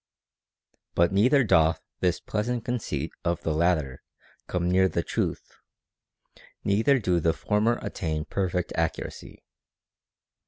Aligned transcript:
32. 0.95 0.95
But 0.95 1.13
neither 1.13 1.43
doth 1.43 1.79
this 1.99 2.19
pleasant 2.19 2.65
conceit 2.65 3.11
of 3.23 3.41
the 3.43 3.53
latter 3.53 4.01
come 4.47 4.67
near 4.67 4.89
the 4.89 5.03
truth, 5.03 5.57
neither 6.63 6.97
do 6.97 7.19
the 7.19 7.33
former 7.33 7.77
attain 7.83 8.25
perfect 8.25 8.73
accuracy. 8.75 9.43